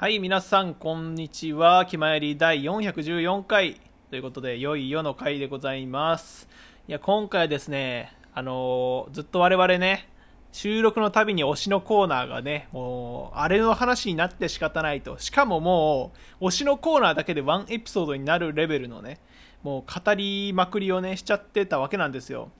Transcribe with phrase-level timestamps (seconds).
[0.00, 1.84] はい、皆さん、こんにちは。
[1.84, 3.80] 気まより第414回
[4.10, 6.48] ということで、良い世の回でございます。
[6.86, 10.08] いや、今回はですね、あのーずっと我々ね、
[10.52, 15.18] 収録のたびに推しのコーナーがね、もう、あれの話になって仕方ないと。
[15.18, 19.18] しかももう、推しのコーナーだけでワンエピソードになるレベルのね、
[19.64, 22.52] もう語りまくりをね、しちゃってたわけなんですよ。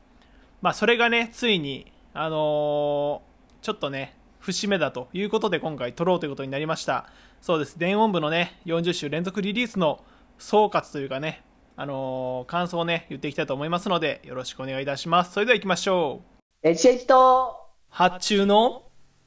[0.61, 3.29] まあ、それがね、ついに、あのー
[3.61, 7.07] ちょっとね、節目だということで今回撮ろうということになりました。
[7.41, 7.79] そうです。
[7.79, 10.05] 電音部のね、40週連続リリースの
[10.39, 11.43] 総括というかね、
[11.77, 15.33] あのー感想をね、言っていきたいと思いますので、よろしくお願いいたします。
[15.33, 16.23] それでは行きましょ
[16.65, 16.69] う。
[16.69, 17.57] エチエチと、
[17.89, 18.85] 発注の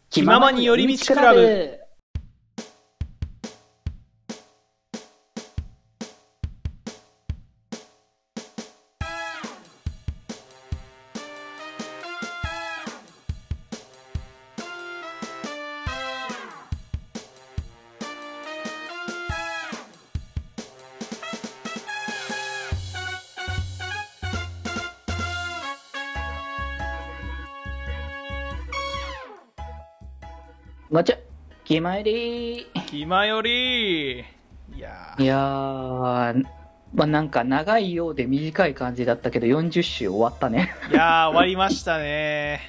[0.10, 1.81] 気ままに寄り道クラブ。
[30.92, 31.18] ごちゃ、
[31.64, 32.68] 気まより。
[32.88, 34.24] 気まよりい
[34.78, 36.44] やーいやー、
[36.94, 40.76] まあ、なんか長いようで短い感じだったけど、40週終わったね。
[40.92, 42.60] いやー終わりましたね。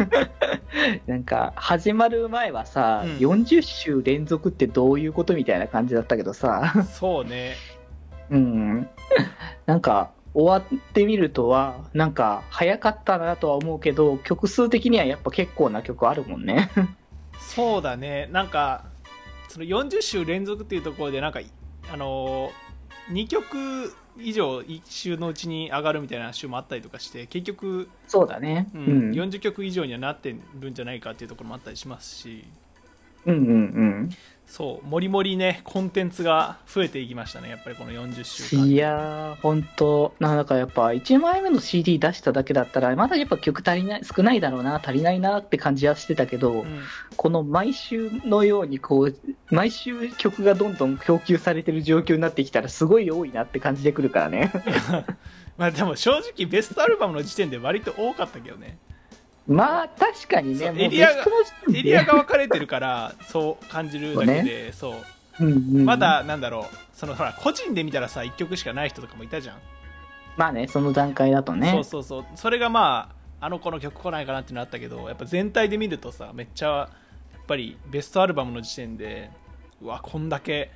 [1.08, 7.54] なんか、始まる前はさ、うん40週連続ってどういうことみたいな感じだったけどさ、そうね。
[8.28, 8.88] うん。
[9.64, 16.68] なんか、終わってみるとは、なんか、早かったなとは思うけど、曲数的にはやっぱ結構な曲あるもんね。
[17.40, 18.28] そうだね。
[18.32, 18.84] なんか、
[19.48, 21.40] その40週連続っていうところで、なんか、
[21.90, 28.68] あのー、2曲以上1週のうちに上がるみたいな週もあったりとかして、結局、そうだね。
[28.74, 28.88] ううんん。
[28.88, 32.44] うん40曲以上にはなってるんじゃないかっていうところもあったりしますし、
[33.26, 34.10] うんうん。
[34.46, 38.64] そう、もりもりね、コンテンツが増えていきましたね、やっぱりこの40週間。
[38.64, 46.80] いやー、ほんと、なんかやっぱ、1枚目の CD 出しただけだったら、まだやっぱ曲足りない、少ないだろうな、足りないなって感じはしてたけど、うん
[47.16, 49.16] この毎週のように、こう、
[49.50, 54.52] 毎週曲がどんどん供給されてる状況になってきたら、すごい多いなって感じてくるからね。
[55.56, 58.78] まあでも正直ベストアルバムの時点で割と多かったけどね。
[59.48, 61.24] まあ、確かにそね、エリアが
[61.72, 64.94] エリアが分かれてるから、そう感じるだけで、そう。
[65.38, 69.56] うんうんまだ、なんだろう、そのほら、個人で見たらさ、1曲しかない人とかもいたじゃん。
[70.36, 71.70] まあね、その段階だとね。
[71.70, 72.24] そうそうそう。
[72.34, 76.88] それがまあ、あの子の曲来ないかなっていうのあったけど、やっぱ全体で見るとさ、めっちゃ、や
[77.42, 79.30] っぱりベストアルバムの時点で、
[79.82, 80.70] うわ、こんだけ、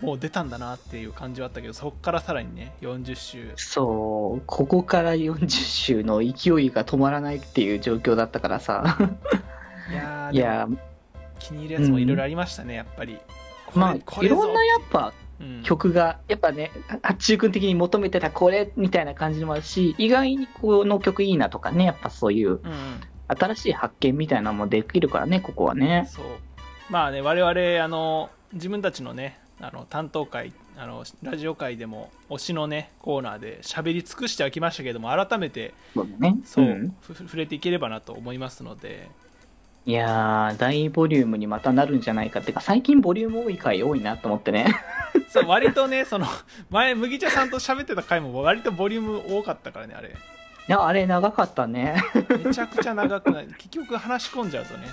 [0.00, 3.52] もう出たんだなっていう感じはあったけど、そっからさらにね、40週。
[3.56, 6.26] そう、ここから40週の勢
[6.62, 8.98] いが止まらないっていう状況だったからさ。
[9.90, 10.68] いやいや、
[11.38, 13.18] 気に入るやつもいろいろありましたね、やっぱり。
[13.74, 16.70] まあ、いろんなやっぱうん曲が、やっぱね、
[17.02, 26.08] 八中君的に求めてたこれみたいな感じのもあるし、意外にこの曲いいなとかね、やっぱそういううんうん新しい発見みたいなのもできるからね、ここはね。
[26.08, 26.24] そう
[26.90, 35.72] まあね我々あの自分たちのねあの担当会あのラジオ会でも推しのねコーナーで喋り尽くしてはきましたけども改めて
[36.44, 39.08] そう触れていければなと思いますので。
[39.86, 44.66] いやー、大ボリュームにまたなるんじゃないかっていうか、最近ボリューム多い回多いなと思ってね。
[45.30, 46.26] そう割とねその
[46.70, 50.08] 前麦茶さんと喋ってた回も割とボリューム多かったからねあれ。
[50.08, 50.12] い
[50.66, 52.02] や、あれ長かったね。
[52.44, 53.46] めちゃくちゃ長くない。
[53.46, 54.88] 結局話し込んじゃうとね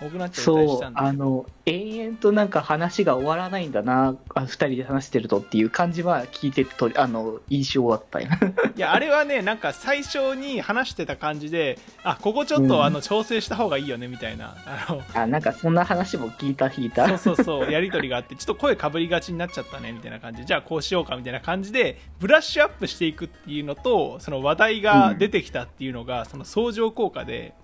[0.00, 8.28] 多くなっちゃったりそうしたん、だけどあの、延々となんか話が終わらないんだな、あ二人で話してるとっていう感じは聞いててと、あの、印象だったよ。
[8.76, 12.82] いやあれはねなんか最初に話してた感じであここちょっと、うん。
[12.84, 14.56] あの調整した方がいいよねみたいな。
[14.66, 17.06] あのあ、なんかそんな話も聞いた、聞いた。
[17.18, 20.46] そうそうそうやり取りがあってちょっと声かぶりがちになっちゃったねみたいな感じで。
[20.46, 27.54] じゃあこうしようかみたいな感じでブラッシュアップしていくっていうのとその話題が出てきたっていうのが、その相乗効果で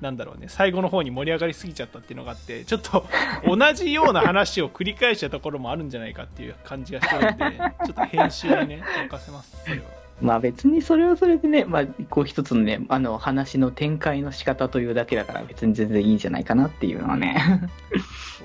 [0.00, 3.06] なんだろうね最後の方に盛り上がりすぎちゃったっていうのがあってちょっと
[3.46, 7.44] 同じような話を繰り返したところもあるんじゃないかっていう感じがしてるんで
[7.86, 9.84] ちょっと編集にね任せますそれは。
[10.20, 17.68] まあ別にそれはそれでね、まあこう一つのね、あの話の展開の仕方というだけだから別に全然いいんじゃないかなっていうのはね。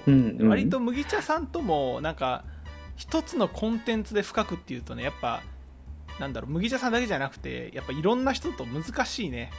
[0.06, 0.50] うん、うん。
[0.50, 2.44] 割と麦茶さんともなんか
[2.98, 5.42] 一つのコンテンツで深くっていうとねやっぱ
[6.20, 9.52] なんだろう麦茶さんだけじゃなくてやっぱいろんな人と難しいね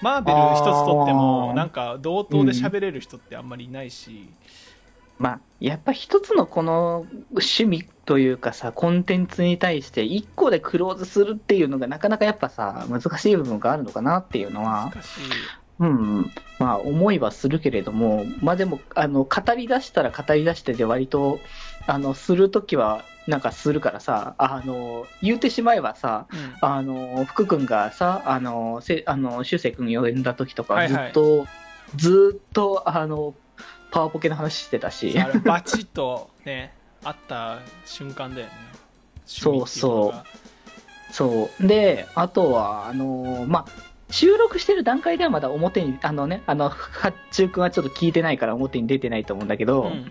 [0.00, 4.30] マーベル一つとってもなんか同等で喋れる人ってあんまりいないし、
[5.18, 14.92] まあ、やっぱ一つのこの趣味というかさ、コンテンツに対して一個でクローズするっていうのがなかなかやっぱさ、難しい部分があるのかなっていうのは、
[15.78, 16.32] 難しいうん。
[16.58, 21.40] まあ、思いはするけれども、まあでも、あの、語り出したら語り出してで割と、
[21.86, 26.54] あの、するときは、なんかするからさ、あの、言うてしまえばさ、うん。
[26.60, 31.06] あの、福君がさ、あの、せあの、修正君呼んだ時とか、はいはい。
[31.06, 31.46] ずっと、
[31.96, 33.34] ずっと、あの、
[33.90, 35.14] パワポケの話してたし、
[35.44, 38.52] バチッとねあった瞬間だよね。
[39.24, 41.12] そうそう。
[41.12, 41.66] そう。
[41.66, 43.66] で、あとは、あの、まあ、
[44.10, 50.10] 収録してる段階ではまだ表に、あのね、あの、八中君はちょっと聞いてないから表に出てないと思うんだけど、うん。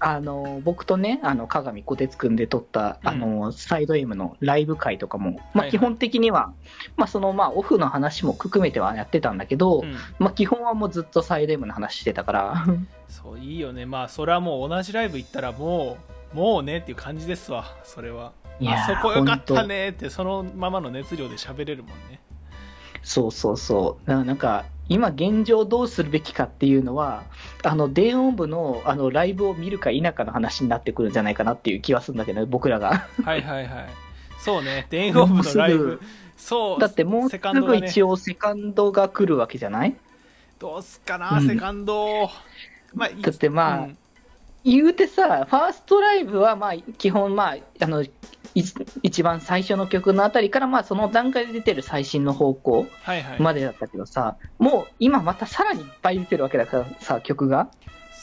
[0.00, 3.08] あの、僕とね、あの、鏡小鉄くんで撮った、うん。
[3.08, 5.46] あの、サイド M のライブ会とかも、はいはい。
[5.54, 6.54] まあ基本的には、
[6.96, 9.96] まあその、まあオフの話も含めてはやってたんだけど、うん。
[10.18, 12.66] まあ基本はもうずっとサイド M の話してたから、
[13.08, 13.84] そういいよね。
[13.84, 15.98] まあそれはもう同じライブ行ったらも
[16.32, 18.32] うもうねっていう感じですわそれは。
[18.58, 22.20] いやーあそこよかったねってそのままの熱量で喋れるもんね
[23.06, 24.10] そうそうそう。
[24.10, 27.22] なんか、今現状どうするべきかっていうのは、
[27.62, 33.06] あの、電音部の、あの、ライブを見るか否かの話になってくるんじゃないかなっていう気はするんだけどね、僕らが。
[33.24, 33.88] はいはいはい。
[34.40, 34.88] そうね。
[34.90, 36.00] 電音部のライブ。
[36.36, 36.80] そう。
[36.80, 39.96] だってもうすぐ一応セカンドが来るわけじゃない？
[40.58, 41.46] どうすっかな、うん。
[41.46, 42.28] セカンド。
[42.92, 43.98] まあいだってまあうん。
[44.64, 48.10] 言うてさ、ファーストライブは、まあ、基本、まあ、あの、い
[49.02, 57.68] 一番最初の曲のあたりから、まあ、その段階で出てる最新の方向はいはい、までだったけどさ、もう今またさらにいっぱい出てるわけだからさ、曲が。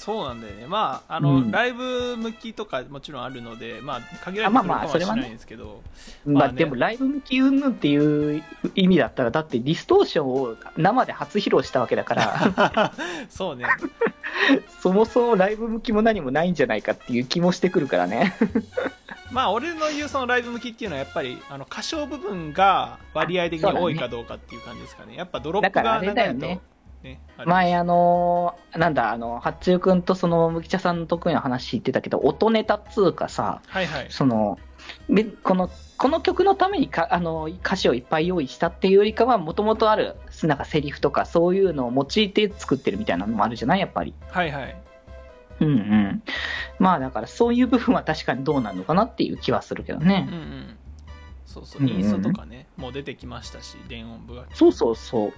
[0.04, 0.68] そうなんだよね。
[0.68, 1.52] まああの、うん。
[1.52, 5.82] ライブ向きとかもちろんあるのでまあ限られてくるかもしれないんですけど、
[6.26, 8.44] まあ、まあねでもライブ向き云々っていう
[8.76, 12.94] 意味だったら、だってディストーションを生で初披露したわけだから、
[13.30, 13.66] そうね。
[14.82, 18.36] そもそもライブ向きも何もないんじゃないかっていう気もしてくるからね。
[19.34, 25.16] まあ俺の言うそのライブ向きっていうのはやっぱりあの歌唱部分が割合的に多いかどうかっていう感じですかね。
[25.16, 26.62] やっぱドロップがだからあれだよ流れね。
[27.02, 34.06] ねあれ前、あのーなんだ、あの、八中くんとその、むきちゃさんの得意な話言ってたけど、音ネタっつうかさ、はいはい。
[34.10, 34.58] その、
[35.10, 43.80] でこの、この曲のためにかあの歌詞をいっぱい用意したっていうよりかは、もともとある、なんかセリフとかそういうのを用いて作ってるみたいなのもあるじゃない？
[43.82, 44.14] やっぱり。
[44.30, 44.76] はいはい。
[45.60, 46.24] うんうん。
[46.80, 50.28] まあだからそういう部分は確かにどうなるのかなっていう気はするけどね。
[50.30, 50.78] うんうん
[51.46, 55.34] そうそううんうんインストとかね、もう出てきましたし電音部がそうそうそう。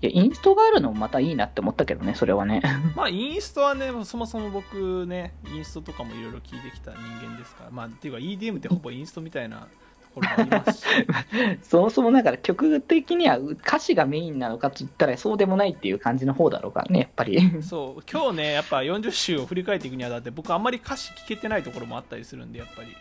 [0.00, 2.62] いや、インストがあるのもまたいいなって思ったけどね、それはね。
[2.96, 9.66] まあインストはねそもそも僕ねインストとかもいろいろ聞いてきた人間ですからまあっていうか EDM ってほぼインストみたいなと
[10.12, 10.86] ころもありますし。
[11.62, 17.40] そもそもだから曲的には歌詞がメインなのかって言ったらそうでもないっていう感じの方だろうからね、やっぱり。
[17.62, 18.02] そう。
[18.10, 22.96] 今日ねやっぱ40週を振り返っていくにあたって僕あんまり歌詞聞けてないところもあったりするんでやっぱり。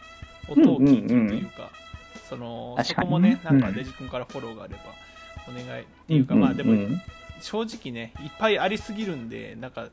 [0.48, 1.69] 音を聞いてというか、
[2.28, 3.12] そのそ確かにね。
[3.12, 4.81] こもねなんかうんデジ君からフォローがあれば
[5.48, 7.02] お願いっていうか、まあでも、うん
[7.41, 9.89] 正直ねいっぱいありすぎるんでなんか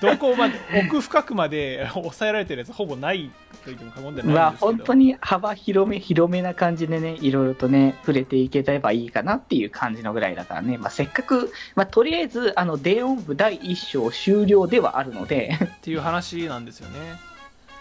[0.00, 0.54] どこまで
[0.86, 3.30] 奥深くまで 抑えられてるやつほぼない
[3.64, 16.98] と言っても過言ではまあないんですけど、本当に幅広め、広めな感じでね、いろいろとね、触れていければいいかなっていう感じのぐらいだからね、まあせっかく、まあとりあえず、あの、電音部第1章終了ではあるので、っていう話なんですよね、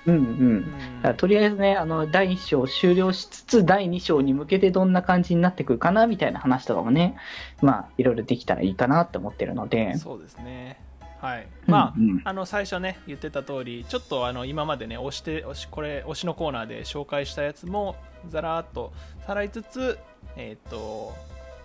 [0.08, 0.16] うん
[1.04, 1.16] うん。
[1.16, 7.16] とりあえずね、あの、第1章終了しつつ、第2章に向けてどんな感じになってくるかな、みたいな話とかもね、
[7.62, 10.80] まあ、いろいろできたらいいかなって思ってるので、そうですね。
[11.20, 11.48] はい。
[11.66, 12.22] まあ、うんうん。
[12.24, 17.96] あの最初ね言ってた通りちょっとあの今までね押して押しこれ推しのコーナーで紹介したやつも
[18.28, 18.94] ざらーっと
[19.26, 19.98] さらいつつ
[20.36, 21.16] えっ、と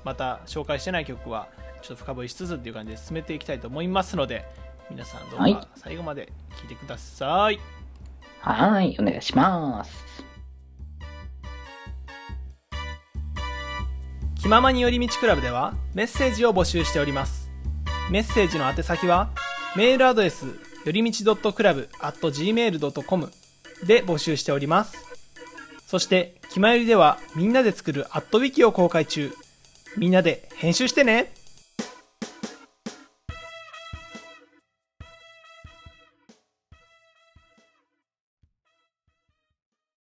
[0.05, 1.49] また紹介してない曲は
[1.83, 4.47] ちょっと深掘りしつつっていう感じで進めていきたいと思いますので
[4.91, 5.55] 皆さんどうはい。
[5.55, 7.61] か最後まで聞いてください、
[8.43, 10.05] はい、お願いします。
[14.41, 17.49] 気ままに寄り道クラブではメッセージを募集しております。
[18.11, 19.31] メッセージの宛先は
[19.77, 20.55] メールアドレスよ
[20.91, 23.33] りみち .club.gmail.com
[23.87, 24.97] で募集しております。
[25.87, 29.33] そして気まよりではみんなで作るアットウィキを公開中。
[29.97, 31.33] みんなで編集してね。